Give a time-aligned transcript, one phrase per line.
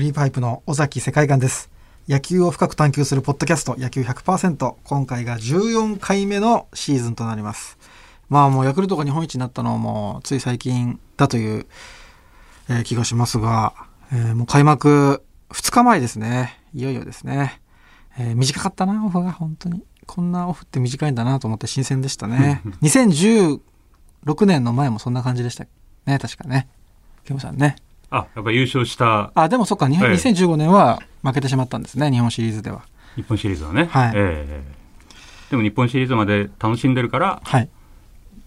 [0.00, 1.70] クリーパイプの尾崎世界観です。
[2.08, 7.76] 野球を深く探求するポッドキャスト野球100%今回が14回目のシーズンとなります。
[8.30, 11.66] まあもうヤクルトが日本一になったのもつい最近だという、
[12.70, 13.74] えー気がしますが、
[14.10, 16.58] えーもう開幕2日前ですね。
[16.72, 17.60] いよいよですね。
[18.16, 19.84] えー短かったな、オフが本当に。
[20.06, 22.62] こんなオフって短いんだなと思って新鮮でしたね。
[22.80, 23.60] 2016
[24.46, 25.66] 年の前もそんな感じでした
[26.06, 26.70] ね、確かね。
[27.24, 27.76] ケムさんね。
[28.10, 32.82] あ、やっぱ優勝したあ、でもそっか、にええ2015年は負けてしまったんですね、日本シリーズでは。
[33.16, 33.86] 日本シリーズはね。
[33.90, 34.80] はいええ
[35.50, 37.68] でも日本シリーズまで楽しんでるから、はい。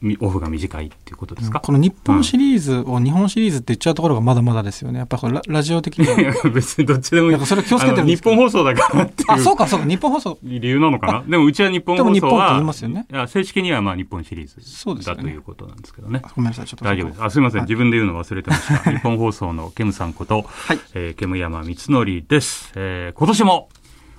[0.03, 1.59] みオフが短いっていうことですか？
[1.62, 4.99] この日本シリーズを日本シリーズって言っちゃうところがまだまだですよね。
[4.99, 6.05] やっぱこれララジオ的に
[6.52, 7.45] 別にどっちでもいい。
[7.45, 9.31] それ気をつけてる日本放送だからっていう。
[9.31, 10.38] あ、そうか、そうか、日本放送。
[10.43, 11.23] 理由なのかな？
[11.27, 16.21] でもうちは日本でも日本って放送は言いますよねいや正式にはまあ日本シリーズだそうですよねということなんですけどね。
[16.35, 16.85] ごめんなさい、ちょっと。
[16.85, 17.23] 大丈夫です。
[17.23, 17.62] あ、すみません。
[17.62, 18.91] はい自分で言うの忘れてました。
[18.91, 22.71] 日本放送のケムさんこと、はいえーケム山光則です。
[22.76, 23.70] えー今年も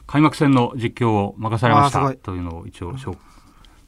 [0.07, 3.17] 開幕戦の実況を任されましたというのを一応しょう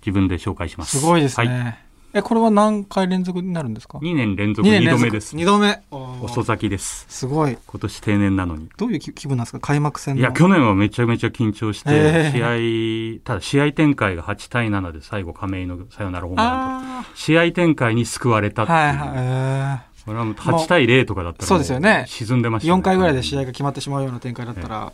[0.00, 0.98] 自分で紹介します。
[0.98, 1.46] すごいですね。
[1.46, 1.78] はい。
[2.18, 5.36] え、これは何回連続になるんですか？2年連続2二年連続度目です。
[5.36, 5.82] 二度目。
[5.90, 7.04] 遅咲きです。
[7.10, 7.58] すごい。
[7.66, 8.70] 今年定年なのに。
[8.78, 9.60] どういう気気分なんですか？
[9.60, 10.20] 開幕戦の。
[10.22, 18.78] いや、去年はめちゃめちゃ緊張して、え試合、ただ試合展開が8対7で最後亀井のサヨナラホームランと、あ試合展開に救われたっていう。
[18.78, 19.10] あはいはい。
[19.92, 22.80] えこれはもう8対0とかだったらもそうですよねー、沈んでました、ね。
[22.80, 24.92] 4回ぐらいで試合が決まってしまうような展開だったら。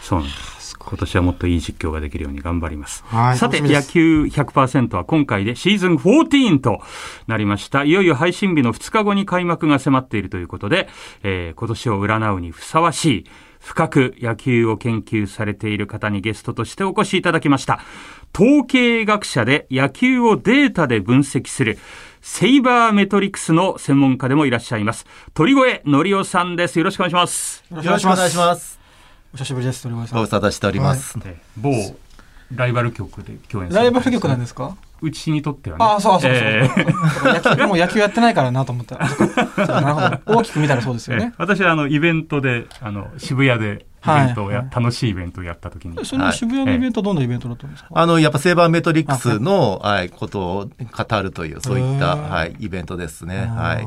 [0.00, 0.60] そうなんです。
[0.78, 3.04] 今年はもっといい実況ができるように頑張ります。
[3.06, 6.80] はいさて、野球100%は今回でシーズン14と
[7.26, 7.84] なりました。
[7.84, 10.88] いよいよ配信日の2日後に開幕が迫っているということで、
[11.22, 13.24] えー今年を占うにふさわしい、
[13.60, 17.80] 深く野球を研究されている方にゲストとしてお越しいただきました。
[18.34, 21.78] 統計学者で野球をデータで分析する、
[22.22, 25.04] セイバーメトリクスの専門家でもいらっしゃいます。
[25.34, 26.78] 鳥越則夫さんです。
[26.78, 27.64] よろしくお願いします。
[27.70, 28.79] よよろしくお願いします。
[29.32, 30.18] お久しぶりです、鳥越さん。
[30.18, 31.16] ご無沙汰しております。
[31.24, 31.94] えー某
[32.56, 34.76] ライバル局で共演さライバル局なんですか？
[35.00, 35.84] うちにとってはね。
[35.84, 36.40] ああ、そうそうそう。
[36.40, 38.98] えーもう野球やってないからなと思った。
[38.98, 39.94] なる
[40.26, 40.38] ほど。
[40.40, 41.34] 大きく見たらそうですよえーね。
[41.38, 53.46] 私はあのイベントであの渋谷でイベントをや、はい楽しいイベントをやった時に、その渋谷のイベントはどんなイベントだったんですか、あの、やっぱセーバーメトリックスの、はい、ことを語るという、そういった、はい、イベントですね。
[53.46, 53.86] はい。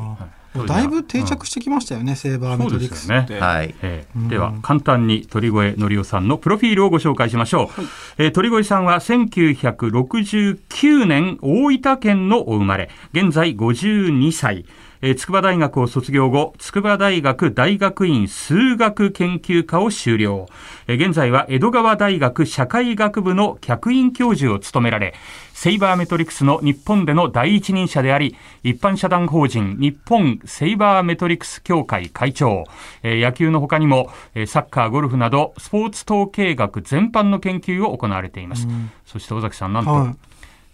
[0.68, 3.40] だいぶ定着してきましたよね、セーバーメトリックスそうですって。
[3.40, 3.76] はい。
[3.82, 7.82] えーうんでは簡単に鳥越則夫さんのプロフィールをご紹介しましょう、
[8.18, 12.90] えー鳥越さんは1969年大分県のお生まれ。
[13.14, 14.66] 現在52歳
[15.06, 20.48] えー筑波大学を卒業後、筑波大学大学院数学研究科を修了。
[20.88, 25.14] えー現在は江戸川大学社会学部の客員教授を務められ、
[25.54, 32.64] セイバーメトリクスの日本での第一人者であり、一般社団法人日本セイバーメトリクス協会会長、
[33.04, 38.70] えー野球の他にも、えーサッカー、ゴルフなど、スポーツ統計学全般の研究を行われています。
[39.06, 40.16] そして尾崎さん、なんと、はい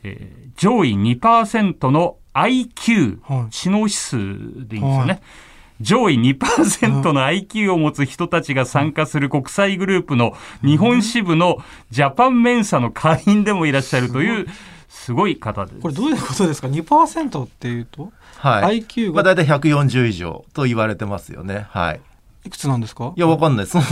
[0.04, 5.14] えー上位2%の IQ、はい知能指数でいいんですよね。
[5.14, 5.22] はい
[5.82, 11.60] 上位2%の IQ を持つ人たちが参加する国際グループの日本支部の
[11.90, 14.48] ジャパンメンサの会員でもいらっしゃるという
[14.90, 15.80] すごい方です。
[15.80, 18.82] これどういうことですか ?2% っていうと、はい。
[18.82, 21.68] IQ まあ、が大体140以上と言われてますよね。
[21.70, 22.02] はい。
[22.46, 23.14] いくつなんですか？
[23.16, 23.68] いや、わかんない。
[23.68, 23.90] その、知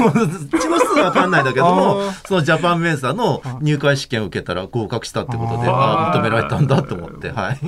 [0.70, 7.60] 能数はわかんないんだけどもそのジャパンメンサの入会試験を受けたら合格したってことで、あーああ、認められたんだと思って、はい。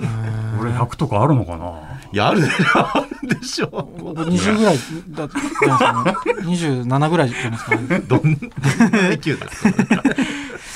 [0.61, 1.99] 俺100とかあるのかな？
[2.11, 4.03] いや、あるであるでしょう。
[4.03, 4.77] 僕20ぐらい
[5.09, 6.15] だったね。
[6.43, 7.99] 27ぐらいじゃないですか、ね。
[7.99, 8.37] どんな
[9.09, 10.15] IQ ですか、ね、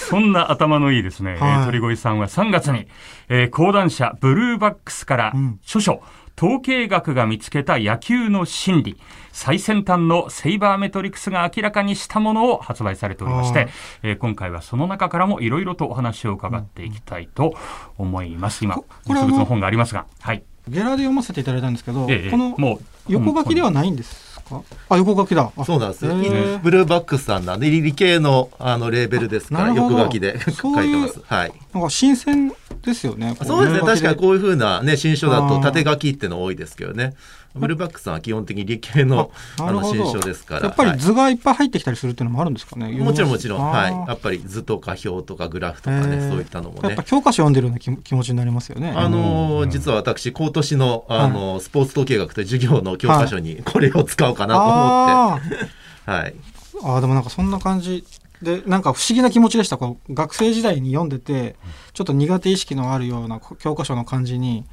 [0.10, 2.88] そんな頭のいいですね、はいえー鳥越さんは3月に、
[3.30, 6.02] えー講談社ブルーバックスからうん著書、
[6.38, 8.98] 統計学が見つけた野球の真理、
[9.32, 13.70] 最先端のセイバーメトリクスが明らかにしたものを発売されておりましてはい、
[14.04, 17.54] えー今回はその中からもいろいろとお話を伺っていきたいと
[17.98, 18.64] 思います。
[18.64, 20.44] 今、ここれは実物の本がありますが、はい。
[20.68, 22.80] ゲラで読ませていただいたんですけど、ええこのもう
[23.10, 25.52] 横書きではないんですか、あ、横書きだ。
[25.58, 26.12] あそうなんですよ。
[26.12, 31.34] へーブルーバックスさんなんで、理系のあのレーベルですから、横書きで書そういういてます。
[31.34, 31.54] はい。
[31.74, 32.54] なんか新鮮
[32.84, 33.36] ですよね。
[33.38, 33.80] こそうですね。
[33.82, 37.14] 確かにうこういうふうなね、新書だと縦書きっての多いですけどね。
[37.56, 40.62] ブルーバックさんは基本的に理系のあの新書ですから。
[40.66, 42.92] やっぱはいり図がいっぱい入ってきたりするっていうのもあるんですかね。
[42.98, 43.62] もちろんもちろん。
[43.62, 43.92] あはい。
[43.92, 47.04] ーやっぱり図とか表とかグラフとかね、そういったのもねやっぱ。
[47.04, 48.92] 教科書読んでるような気気持ちになりますよね。
[48.96, 55.56] あのーうん実は私、今年の、あのースポーツ統計学という授業の教科書にこれを使おうかなと思あって。
[56.12, 56.34] はい。
[56.82, 58.04] ーあーでもなんかそんな感じ
[58.44, 59.78] でなんか不思議な気持ちでした。
[59.78, 61.56] こう学生時代に読んでて
[61.94, 64.66] ちょっと苦手意識のあるような教科書の感じに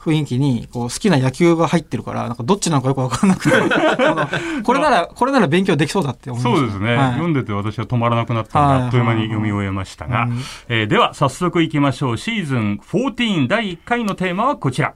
[0.00, 3.50] 雰囲気にこう好きな野球が入ってるからなんかどっちなのかよく分かんなくて。
[4.64, 7.10] これならこれなら勉強できそうだって思いまそうですね、はい。
[7.12, 8.78] 読んでて私は止まらなくなったのはい。
[8.78, 12.16] であっという間に読み終えましたが、うんえーでは早速いきましょう。
[12.16, 14.94] シーズン14第1回のテーマはこちら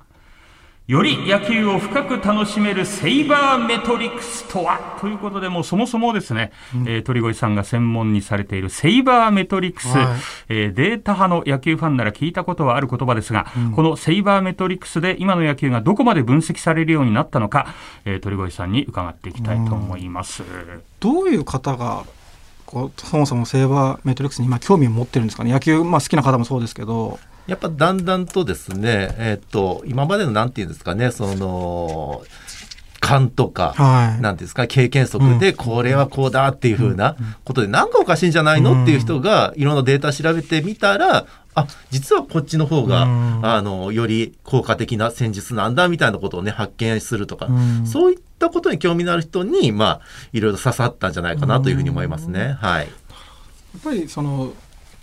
[0.87, 4.99] より野球を深く楽しめるセイバーメトリクスとは？
[5.01, 6.53] ということで、もうそもそもですね、
[6.87, 10.07] えー鳥越さんが専門にされているセイバーメトリクス、はい。
[10.51, 17.69] えーデータ派の野球ファンなら聞いたことはある言葉ですが、このセイバーメトリクスで今の野球がどこまで分析されるようになったのか、
[18.05, 20.43] えー鳥越さんに伺っていきたいと思います。
[21.01, 22.05] どういう方が
[22.67, 25.51] こうそもそもセーバーメトリックスに今興味を持ってるんですかね？
[25.51, 32.25] 野球、まあ、好きな方もそうですけどやっぱだんだんとですね、えっ、と、今までのなんていうんですかね、その、
[33.01, 34.23] 勘とか、はい。
[34.23, 43.47] なんですか、経験則で、これはこうだっていうふうなことで、なんかおかしいんじゃないのっていう人が、いろんなデータ調べてみたら、あ、実はこっちの方が、うん。
[43.47, 47.87] あの、より効果的な戦術なんだみたいなことをね、発見するとか、うん。
[47.87, 50.01] そういったことに興味のある人に、まあ、
[50.33, 52.57] いろいろ刺さったんじゃないかなというふうに思いますね。
[52.59, 52.87] はい。
[52.87, 52.91] や
[53.79, 54.53] っぱりその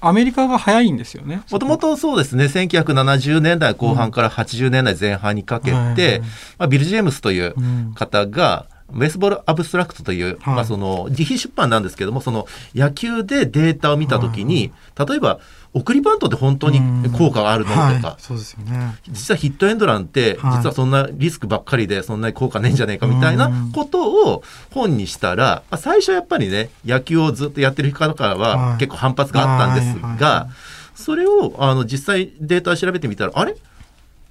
[0.01, 6.19] アメリカが早いんですよねもともとそうですね、1970年代後半から80年代前半にかけて、はいはい。
[6.19, 7.93] まあ、ビル・ジェームスといううん。
[7.93, 10.55] 方が、ベースボール・アブストラクトという、はい。
[10.55, 15.39] まあ、その自費出版なんですけども、その野球でデータを見たときに、例えば、
[15.73, 16.81] 送りバントって本当に
[17.17, 18.15] 効果があるのとか、はい。
[18.17, 18.95] そうですよね。
[19.09, 20.57] 実はヒットエンドランって、はい。
[20.57, 28.77] 実はそんなリスクばっかりで、そんなに効果ねえんじゃねえかみたいなことを本にしたら、まあ最初やっぱりね、野球をずっとやってる方からははい。
[28.79, 30.01] 結構反発があったんですはい。
[30.03, 30.11] はい。
[30.11, 30.49] はが、
[30.95, 33.55] それをあの実際データを調べてみたら、あれ？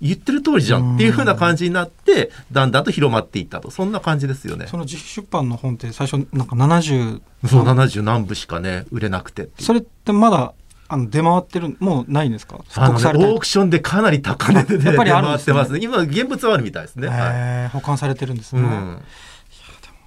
[0.00, 3.70] 言ってる通りじゃんっていう風な感じになって、だんだんと広まっていったと。
[3.70, 4.66] そんな感じですよね。
[4.66, 10.54] その自費出版の本って最初なんか70そう、70何部しかね、売れなくてそれってまだ
[10.88, 12.58] あの出回ってるもうないんですか？
[12.76, 15.80] あのねオークションでかなり高値で、ね、やっぱりあるん出回ですねってますね。
[15.82, 17.08] 今、現物はあるみたいですね。
[17.08, 18.98] はい保管されてるんですね、うん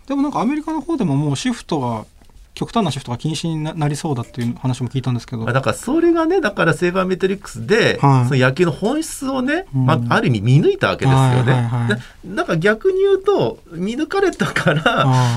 [0.06, 2.06] でもなんかアメリカの方でももうシフトが
[2.54, 5.44] 極端なシフトが禁止にななりそうだっていう話も聞いたんですけど。
[5.44, 8.28] まあだからそれがね、だからセーバーメトリックスで、はい。
[8.28, 9.86] その野球の本質をね、うん。
[9.86, 11.28] まあ、ある意味見抜いたわけですよね。
[11.28, 11.90] はいはいはい。
[11.90, 11.98] だ
[12.44, 14.84] だから逆に言うと、見抜かれたかあら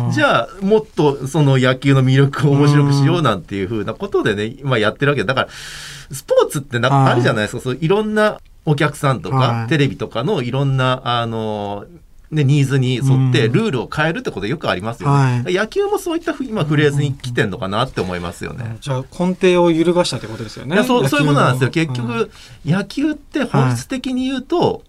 [0.08, 7.12] ー、じゃあもっとその野球の魅力を面白くしようなんていうふうなことでね、今やってるわけだから、スポーツってなはい。
[7.12, 9.68] あるじゃないですか、そういろんなお客さんとか、はい。
[9.68, 11.86] テレビとかのいろんな、あの、
[12.31, 15.43] ね、ニーズに沿ってうんルールを変えるってことよくありますよね。
[15.44, 18.76] はい野球もそういったふ今フレーズに来てんのかなって思いますよね。
[18.81, 21.70] じゃあ根底を揺るがしたってことですよねいやそうそういうことなんですよ。
[21.70, 22.31] 結野球の局、
[22.64, 24.82] 野球って本質的に言うと、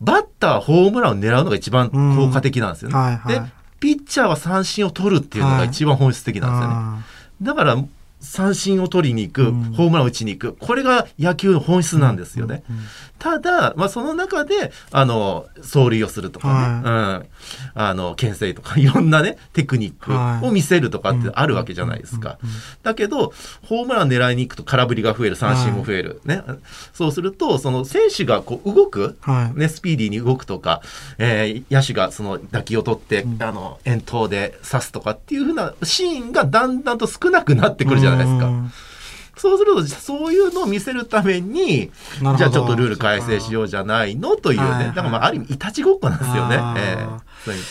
[0.00, 2.94] バッターはホームランを狙うのが一番効果的なんですよね。
[2.94, 3.42] うんはいはいで、
[3.80, 6.74] ピッチャーは三振を取るっていうのが一番本質的なんですよね。
[6.76, 6.98] あ
[7.42, 7.84] だから、
[8.24, 10.56] 三振を取りに行く、うんホームランを打ちに行く。
[10.58, 12.62] これが野球の本質なんですよね。
[13.18, 17.26] ただ、まあ、その中で、あの、走塁をするとかね、うん。
[17.74, 22.38] あの、牽制とか、 いろんなね、テクニックを見せるとかってあるわけじゃないですか。
[22.82, 23.32] だけど、
[23.62, 26.20] ホームラン狙いに行くと空振りが増える、三振も増える。
[26.24, 26.42] ね。
[26.92, 30.82] そうすると、その選手がこう動く、はいね、スピーディーに動くとか、
[31.18, 38.13] えー野手がその打球を取って、あの、遠投で刺すとかっていうふうなシーンがだんだんと少なくなってくるじゃないですか。
[38.22, 38.72] うん。
[39.36, 44.86] そうすると、そういうのを見せるために、じゃあちょっとルール改正しようじゃないのというね。
[44.86, 46.56] だからまあ、ある意味、いたちごっこなんですよね。
[46.76, 47.06] ええ。
[47.44, 47.62] そういう。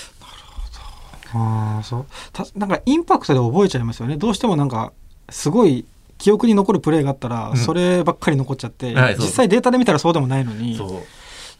[1.35, 2.05] ああそう。
[2.31, 4.17] たなんかインパクトで覚えちゃいますよね。
[4.17, 4.93] どうしてもなんか
[5.29, 5.85] すごい
[6.19, 7.57] 記憶に残るプレーがあったら、うん。
[7.57, 10.77] そればっかり残っちゃって、はい実際データで見たらそうでもないのに。
[10.77, 10.89] そう。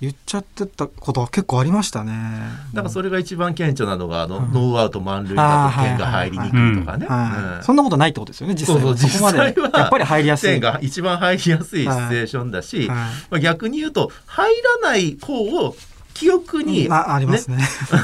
[0.03, 2.11] 言っちゃってたことは結構ありましたね。
[2.73, 4.51] だからそれが一番顕著なのが、あの、うん。
[4.51, 7.07] ノーアウト満塁だと点が入りにくいとかね。
[7.61, 9.37] そんなことないってことですよね実際そうそここまで。
[9.37, 10.51] 実際はやっぱり入りやすい。
[10.51, 12.87] 点が一番入りやすいシチュエーションだし、はい。
[13.29, 15.73] まあ、逆に言うと、入らない方を
[16.13, 17.57] 記憶に、あありますね。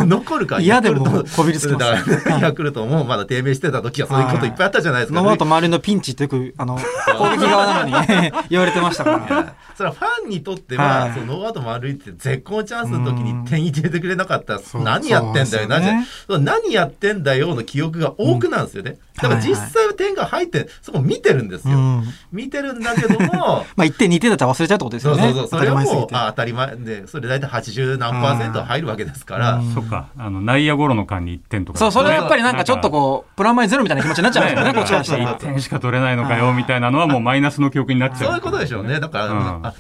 [0.06, 2.24] 残るから嫌でもこびりつきますね。
[2.42, 5.22] ヤクルトもまだ低迷してた時はそういうこといっぱいあったじゃないですか。
[5.22, 6.80] ノーアウト満塁のピンチってよくあの
[7.18, 7.94] 攻撃側なのに
[8.50, 11.13] 言われてましたかいらやそれはファンにとっては、はい。
[11.13, 16.08] そのノーアウト満塁って絶好チャンスの時に点入れてくれなかったら何やってんだよ、ね。
[16.28, 18.98] 何やってんだよの記憶が多くなんですよね。
[19.22, 21.78] だから実際は点が入って、そこ見てるんですよ。
[21.78, 22.04] うん。
[22.32, 25.24] 見てるんだけども、 まあ1点2点だったら忘れちゃうってことですよね。
[25.24, 29.74] そうそうそう、それはもう当たり前で、それ大体80何パーセント入るわけですから、うん。
[29.74, 31.80] そっか、あの、内野ゴロの間に1点とか。
[31.80, 35.34] そうそれはやっぱりなんかちょっとこうプラマイゼロみたいな気持ちになっちゃいますよねこっちからした1ら。
[35.36, 38.28] 点しか取れないのかよ、みたいなのはもうマイナスの記憶になっちゃう。
[38.28, 39.00] そういうことでしょうね。
[39.00, 39.28] だから、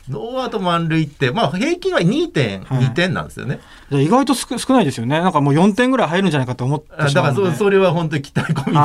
[0.09, 3.59] ノーアウト満塁って、まあ平均は2.2点なんですよね。
[3.89, 5.19] じゃあ意外と少少ないですよね。
[5.19, 8.81] なんかもう4点ぐらい入るんじゃないかと思ってあだからそ、しまうのでそれは本当に期待込みの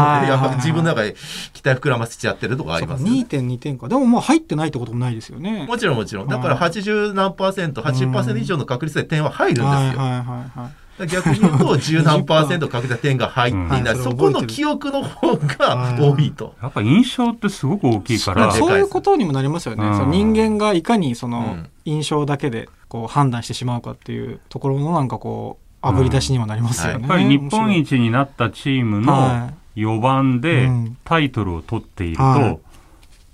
[0.56, 1.14] 自分の中で
[1.52, 3.26] 期待膨らませちゃってるとかありますよ、ね。
[3.28, 3.88] 2.2点か。
[3.88, 5.66] でもまあ入ってないってこともないですよね。
[5.66, 6.28] もちろんもちろん。
[6.28, 9.70] だから80何パーセント、80%以上の確率で点は入るんですよ。
[9.70, 10.14] はいはいは
[10.56, 16.54] いはい逆に言うと、 十何パーセントかけた点が入っていない、うん、そこの記憶の方が多いと。
[16.62, 18.52] やっぱ印象ってすごく大きいから。
[18.52, 19.82] そういうことにもなりますよね。
[19.82, 27.00] その人間がいかにその印象だけでこう判断してしまうかっていうところのなんかこう、あぶり出しにもなりますよね。
[27.00, 30.68] やっぱり日本一になったチームの4番で
[31.04, 32.58] タイトルを取っていると、はい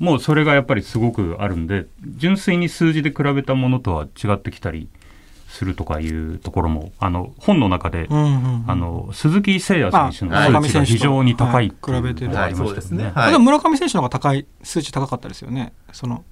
[0.01, 4.89] もうそれがやっぱりすごくあるんで、純粋に数字で比べたものとは違ってきたり
[5.51, 12.39] するとかいうところも、あの、本の中で、うんうんうん、あの、鈴木誠也選手の数値が非常に高いい比べてる。
[12.39, 13.13] ありましたね。
[13.15, 15.75] はい、村上選手の方が高い、数値高かったですよね。
[15.93, 16.25] その、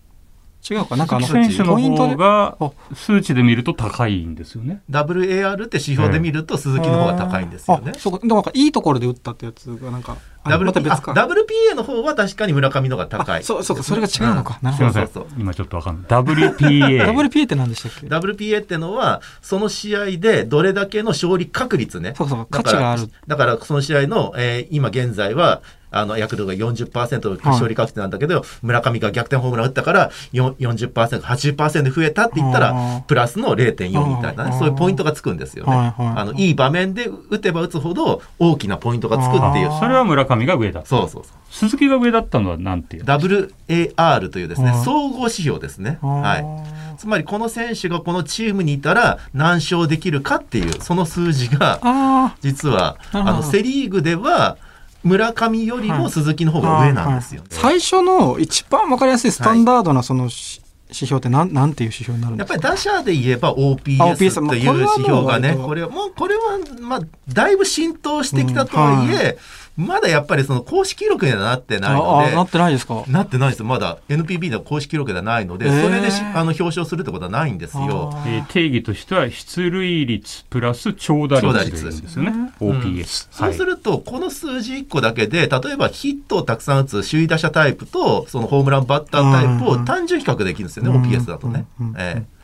[0.69, 1.05] 違うかな？
[1.05, 2.59] んかあの選手の方が
[2.95, 4.83] 数値で見ると高いんですよね。
[4.91, 7.93] WAR って指標で見ると鈴木の方が高いんですよね。
[7.97, 13.45] そうでもなんかいいところで打ったってやつがなんか WP WPA の方は確かに村上の方が高い。
[13.45, 14.59] そうそうそれが違うのか。
[14.63, 14.93] なるほど。
[14.93, 16.05] そうそう今ちょっとわかんない。
[16.09, 17.13] WPA。
[17.13, 22.15] WPA って何でしたっけ ?WPA ってのはその試合でどれだけの勝利確率ね。
[22.17, 23.11] そうそう価値がある。
[23.27, 35.95] だからその試合の、えー、今現在はあの、ヤクルトが40%勝利確率なんだけど、はい、村上が逆転ホームラン打ったから40%、80%増えたって言ったら、プラスの0.4みたいなね、そういうポイントがつくんですよね。
[35.99, 39.71] あの、いい場面で打てば打つほど大きなポイントがつくっていう。
[39.79, 41.33] それは村上が上だそうそうそう。
[41.51, 45.99] 鈴木が上だったのは何ていう ?WAR というですね、総合指標ですね。
[46.03, 46.99] はい。
[46.99, 54.57] つまりこの選手がこのチームにいたら何勝できるかっていう、その数字が、実は、あの、セリーグでは、
[55.03, 57.49] 村上よりも鈴木の方が上なんですよ、ね。
[57.51, 62.55] はいはい、最初の一番わかりやすいスタンダードなその、指標ってなんなんていう指標になるんですか？
[62.55, 69.39] やっぱり打者で言えば OPS という指標がね、これはもう、これは、まあ、だいぶ浸透してきたとはいえ、うん
[69.79, 72.35] まだやっぱりその公式記録にはなってないので。
[72.35, 73.05] なってないですか？
[73.07, 73.63] なってないです。
[73.63, 78.13] まだ NPB の公式記録ではないので、それであの表彰するってことはないんですよ。
[78.27, 82.19] えー、定義としては出塁率プラス長打率です。
[82.19, 82.53] よね。
[82.61, 91.67] OPS、うん、そうすると、この数字1個だけで、例えばヒットをたくさん打つ首位打者タイプと、そのホームランバッタータイプを単純比較できるんですよね、OPS だとね。
[91.97, 92.38] ええ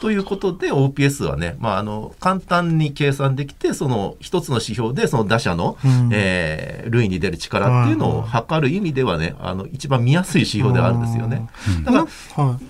[0.00, 11.48] ということで OPS はね、まあ、あの簡単に計算できてその一つの指標でその打者の、うん、えー、塁に出る力っていうのを測る意味ではねあの一番見やすい指標ではあるんですよね。
[11.84, 12.06] だから、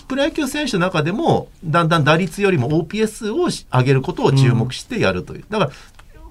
[0.06, 5.44] プロ野球選手の中でもだんだん打率よりも OPS を上げることを注目してやるという。
[5.48, 5.70] だから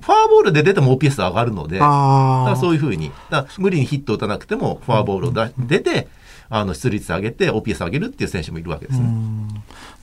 [0.07, 3.11] フォアボールで出ても OPS 上がるので、だからそういうふうに、
[3.57, 6.07] 無理にヒット打たなくてもフォアボールを出て、
[6.49, 9.07] あの出率上げて OPS 上げるっていう選手もいるわけですね。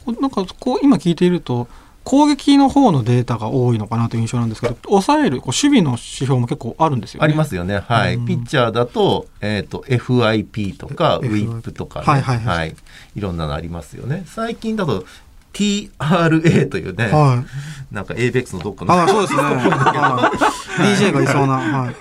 [0.07, 1.69] なんかこう今聞いていると
[2.05, 7.25] 攻撃の方のデータが多いのかなという印象なんですけど、抑える、こう守備の指標も結構あるんですよね。
[7.25, 7.79] ありますよね。
[7.79, 8.19] はい。
[8.19, 12.77] ピッチャーだと、えっ、ー、と、FIP とか、ウィップとか、ね、はいはいはい、はい。
[13.17, 14.25] いろんなのありますよね。
[14.27, 15.07] 最近だと、
[15.55, 17.43] TRA というね、は
[17.91, 18.93] い、なんか ABEX のどっかの。
[18.93, 19.41] あ、そうですね。
[21.09, 21.55] DJ がいそうな。
[21.57, 21.95] はい。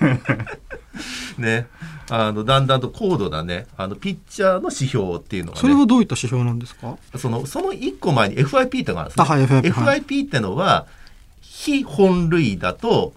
[1.40, 1.66] ね。
[2.10, 6.96] あのだんだんと高度なねあのピッチャーの指標っていうのが、ね、それはどういった指標なんですか？
[7.16, 10.86] そのその1個前に FIP ってのがあるんですね、はい、FIP, FIP ってのは
[11.40, 13.12] 非本塁打と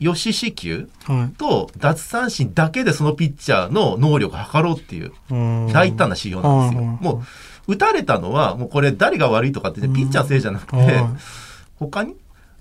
[0.00, 0.88] 吉四球
[1.38, 5.12] と奪三振だけでそのピッチャーの能力を測ろうっていう
[5.72, 6.82] 大胆な指標なんですよ。
[7.00, 7.24] も
[7.66, 11.04] う打たれたのはもうこれ誰が悪いとかってピッチャーのせいじゃなくて
[11.76, 12.14] 他に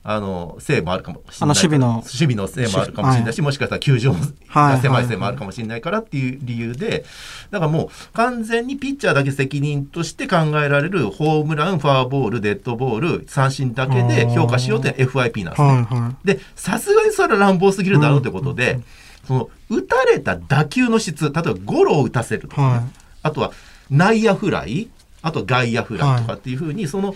[0.09, 1.57] あの、せいもあるかもしれない。
[1.57, 1.95] 守備の。
[1.95, 7.03] 守備のせいもあるかもしれないし、はい、もしかしたら球場が狭いせいもあるかもしれないからっていう理由で、
[7.51, 15.67] だからもう完全にピッチャーだけ責任として考えられるホームラン、フォアボール、デッドボール、三振だけで評価しようって FIP なんですね。
[15.67, 18.83] はいはい、で、さすがにそれは乱暴すぎるだろうということで、うん、
[19.27, 22.83] その、打たれた打球の質、例えばゴロを打たせるとか、ねはい、
[23.23, 23.51] あとは
[23.91, 24.87] 内野フライ、
[25.21, 27.13] あと外野フライとかっていうふうに、その、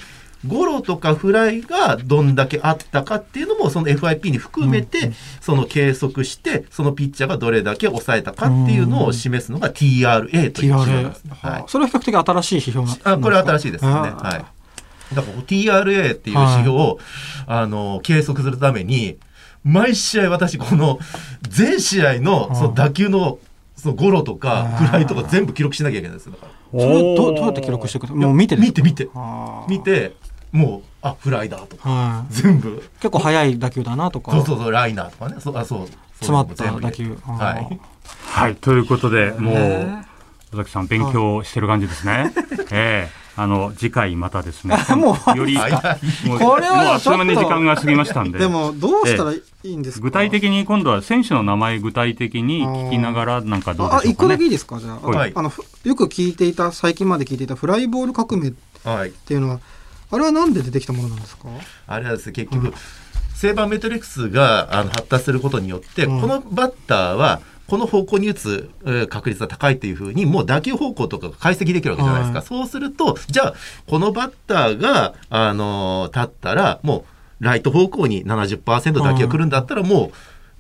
[0.47, 13.91] ゴロとかフライがどんだけあったかっていうのもその FIP に含めてその計測してそのピッチャーがどれだけ抑えたかっていうのを示すのが TRA という指標です、はい、それは比較的新しい指標あこれは新しいですね。
[13.91, 14.45] は
[15.11, 15.15] い。
[15.15, 16.99] だから TRA っていう指標を、
[17.45, 19.17] あの計測するために
[19.63, 20.99] 毎試合私この
[21.41, 23.39] 全試合のその打球の
[23.75, 26.79] そのゴロとかフライとか全部記録しなきゃいけないですだから。
[26.79, 29.09] それをどどうやって記録していくのもう見て見て見て。
[29.67, 30.13] 見て
[30.51, 32.83] もうあフライだとか、はい、全部。
[32.99, 34.31] 結構速い打球だなとか。
[34.31, 35.35] そうそうそうライナーとかね。
[35.39, 35.87] そあそう。
[36.15, 37.17] 詰まった打球。
[37.25, 37.79] はい、
[38.27, 42.31] はい、ということでもう尾崎さん勉強してる感じですね。
[42.71, 43.21] ええ。
[43.37, 44.75] あの次回またですね。
[44.95, 48.39] もうよりもうこれはもうあっと時間が過ぎましたんで。
[48.39, 54.79] でもどうしたらいいんですか、具体的に今度は選手の名前具体的に聞きながらなんかどうでしょうか、ね、あ一個だけいいですか？
[54.79, 55.31] じゃあ,、はい。
[55.33, 58.53] あのふよく聞いていた最近まで聞いていたフライボール革命っ
[58.83, 59.11] はい。
[59.11, 59.59] ていうのは
[60.11, 61.47] あれはなんで出てきたものなんですか？
[61.87, 62.73] あれはですね、結局、
[63.33, 66.21] セーバーメトリックスがあの発達することによって、うん。
[66.21, 72.39] このバッターは、この方向に打つ、えー確率が高いっていうふうに、もう打球方向とかが解析できるわけじゃないですか。
[72.39, 73.53] はいそうすると、じゃあ、
[73.87, 77.05] このバッターが、あのー立ったら、も
[77.39, 80.11] う、ライト方向に70%打球が来るんだったら、もう、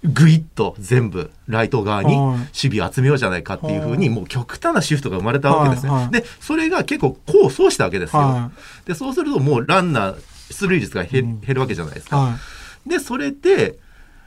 [0.03, 2.37] ぐいっと全部ライト側にはい。
[2.37, 5.91] 守備を集めようじゃないかっていうふうに、もう極端なシフトが生まれたわけですね。
[5.91, 6.01] はい。
[6.03, 6.11] はい。
[6.11, 8.21] で、それが結構功を奏したわけですよ。
[8.21, 8.51] は
[8.85, 10.15] で、そうするともうランナー、
[10.51, 12.17] 出塁率が減,、るわけじゃないですか。
[12.17, 12.37] は
[12.85, 13.77] で、それで、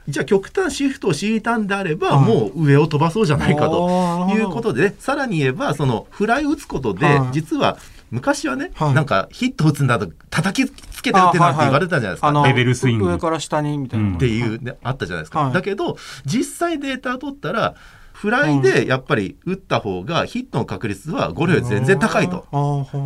[0.07, 2.25] じゃあ極端シフトを敷いたんであれば、はい。
[2.25, 7.29] もう上を飛ばそうじゃないかということで、さらに言えば、そのフライ打つことで、はい。
[7.33, 7.77] 実は
[8.11, 8.93] 昔はね、はい。
[8.93, 12.27] なんかヒット打つんだと叩きつけて打ってなんて言われたじゃないですか。
[12.27, 13.07] あのレベルスイング。
[13.07, 15.41] 上から下にみたいな、うんっていうね、あったじゃないですか。
[15.41, 15.53] はい。
[15.53, 17.75] だけど、実際データ取ったら、
[18.15, 22.47] フライでやっぱり打った方がヒットの確率はゴロより全然高いと。
[22.93, 23.05] うん、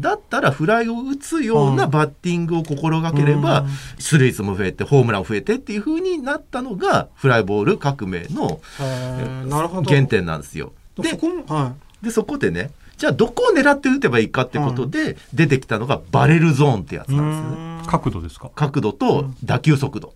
[0.00, 3.68] だったらフライを打つようなバッティングを心がければ、うん。
[3.98, 10.72] 出塁率も増えてホームラン増えてっていう風になったのがフライボール革命の原点なんですよ。
[10.96, 17.68] でそこもはでそこでねじゃあどこを狙って打てばいいかってことで出てきたのがバレルゾーンってやついなんですよね。
[17.86, 18.50] 角度ですか？
[18.54, 20.12] 角度と打球速度。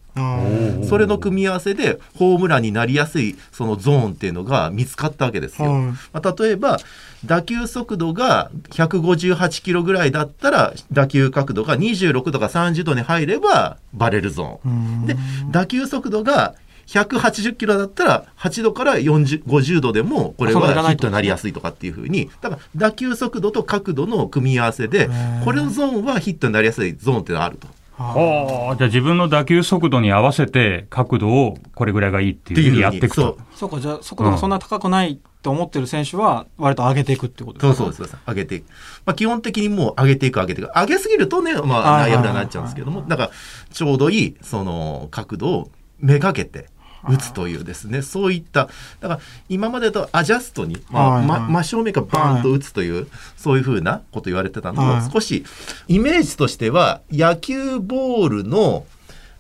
[0.89, 5.73] それの組み合わせでホームランになりやすいそのゾーンっていうのが見つかったわけですよ。
[5.73, 6.79] はいまあ、例えば
[7.25, 15.01] 打球速度が158キロぐらいだったら打球角度が26度か30度に入ればバレルゾーン。
[15.01, 15.17] うんで
[15.51, 16.55] 打球速度が
[16.87, 22.31] 180キロだったら8度から40 50度でもこれはヒットになりやすいとかっていうふうに。
[22.41, 25.45] だから打球速度と角度の組み合わせでー。
[25.45, 27.69] これのゾーンはヒットになりやすいゾーンっていうのがあると。
[27.99, 28.15] あ。
[28.15, 33.39] ーああ、じゃあ自分の打球速度に合わせて角度をこれぐらいがいいっていうふうにやっていくと。
[33.55, 33.71] そう。
[33.71, 38.69] かじゃあ速度がそんな高くないって思ってる選手は割と上げていくってことですかそうそうそうそう上げていく、
[39.05, 40.71] まあ、基本的にもう上げていく上げていく。
[40.75, 43.31] 上げすぎるとね、まあ、内野フラになっちゃうんですけどもだから
[43.73, 46.68] ちょうどいいその角度をめがけて
[47.09, 48.03] 打つというですね。
[48.03, 48.69] そういった
[49.01, 55.11] だから今までとアジャストに、まあ真正面からバーンと打つという、そういうふうなこと言われてたのを、はい。
[55.12, 55.45] 少し
[55.88, 58.87] イメージとしては野球ボールの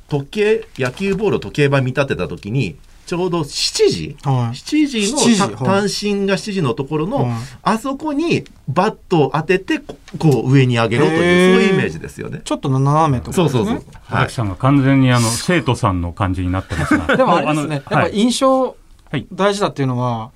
[0.08, 2.76] 時計野球ボールを時計盤見立てた時に
[3.12, 12.40] ちょうど7時、はい7時の7時たはい単身が7時のところの、はいあそこにバットを当ててここう上に上げろというそういうイメージですよね。
[12.42, 13.74] ちょっと斜めとですねそうそうそう。
[13.74, 14.32] はい荒木。
[14.32, 17.06] さんが完全にあの生徒さんの感じになってますが。
[17.16, 18.74] でもあれですね、のやっぱはい印象は
[19.18, 20.30] い大事だっていうのは、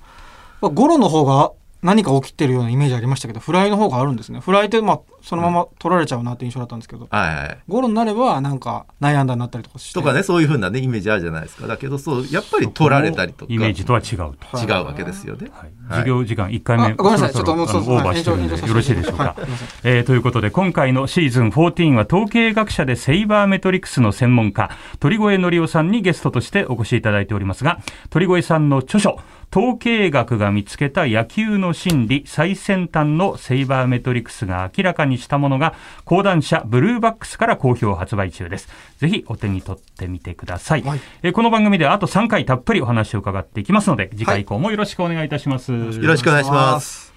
[0.61, 4.39] まあゴロの方が何か起きてるようなイメージありましたけど、フライの方があるんですね。
[4.39, 7.59] フライってまあそのまま取られちゃうなって印象だったんですけど、はいはい。
[7.67, 9.93] ゴロになればなんか内野安打になったりとかして。
[9.93, 11.67] とかね、そういうふうなね、イメージあるじゃないですか。
[11.67, 14.57] だけど、そう、やっぱり取られたりとか、イメージとは違うと。
[14.57, 15.49] はい違うわけですよね。
[15.51, 19.23] はいはい授業時間1回目、あごめんなさいちょっともうそうあのオーバーしてるんでよろしいでしょうか。
[19.23, 19.43] はい
[19.83, 29.19] えーということで、今回のシーズン14は統計学者でセイバーメトリクスの専門家、鳥越則夫さんにゲストとしてお越しいただいておりますが、鳥越さんの著書、
[29.55, 38.67] 統計学が見つけた野球の心理最先端のセイバーメトリクスが明らかにしたものが講談社ブルーバックスから好評発売中です。
[38.97, 40.99] ぜひお手に取ってみてください、はい。
[41.23, 47.13] えーこの番組ではあと3回たっぷりお話を伺っていきますので次回以降もよろしくお願いいたします、よろしくお願いします。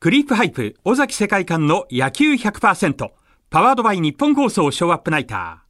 [0.00, 3.10] クリープハイプ尾崎世界観の野球100%
[3.50, 5.65] パワードバイ日本放送ショーアップナイター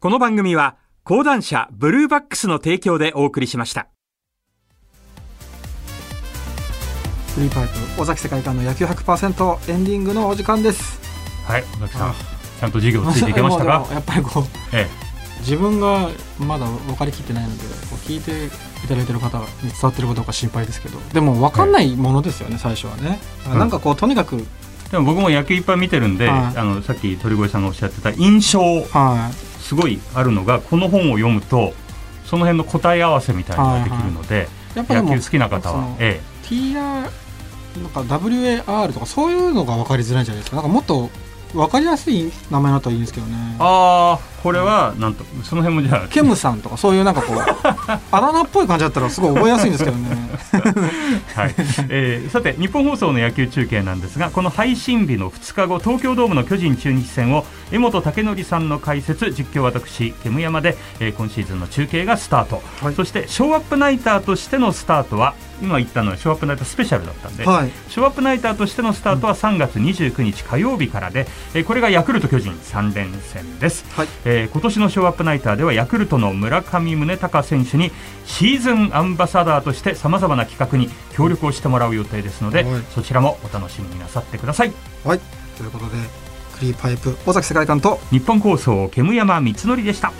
[0.00, 3.88] この番組は講談社ブルーバックスの提供でお送りしました。
[7.34, 10.98] フリーパイプ尾崎世界観の野球100%エンディングのお時間です。
[11.44, 13.86] はい尾崎さんちゃんと授業ついていけましたか？
[13.92, 14.88] やっぱりこう え
[15.40, 16.08] 自分が
[16.38, 20.98] まだ分かりきってないのでこう聞いていただいてる方に伝わってるかどうか心配ですけど。
[21.12, 23.20] でも分かんないものですよね、最初はね。
[23.52, 23.58] うん。
[23.58, 24.36] なんかこうとにかく
[24.86, 26.58] えでも僕も野球いっぱい見てるんで、はい。
[26.58, 29.30] あのさっき鳥越さんがおっしゃってた印象は
[29.70, 31.74] すごいあるのがこの本を読むと
[32.26, 35.94] その辺の答え合わせみたいなのができるので、いやっぱでも野球好きな方は。
[36.00, 37.08] え TR なん
[37.90, 40.56] か WAR とかそういうのが分かりづらいんじゃないですか？
[40.56, 41.08] なんかもっと
[41.52, 43.34] 分かりやすい名前になったらいいんですけどね。
[43.54, 47.38] え、ああこれはなんとその辺もじゃあケムさんとかそういうなんかこう
[48.10, 50.30] あだ名っぽい感じだったらすごい覚えやすいんですけどね。
[51.34, 51.54] はい。
[51.88, 77.90] えー、さて日本放送の野球中継なんですがこの配信日の2日後東京ドームの巨人中日戦を江本武則さんの解説実況私煙山で、えー、今シーズンの中継がスタート、はい、そしてショーアップナイターとしてのスタートは今言ったのはショーアップナイタースペシャルだったんで、はい、ショーアップナイターとしてのスタートは3月29日火曜日からで、えー、これがヤクルト巨人3連戦です、はい、えー、今年のショーアップナイターではヤクルトの村上宗隆選手に
[78.24, 84.72] シーズンアンバサダーとしてさまざまな企画に協力をしてもらう予定ですので、はい、そちらもお楽しみになさってください。
[85.04, 85.20] はい。
[85.56, 85.90] ということで
[86.58, 90.12] クリーパイプ尾崎世界観と日本放送煙山光則でした。